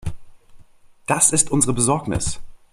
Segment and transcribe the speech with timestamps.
[1.05, 2.39] Das ist unsere Besorgnis.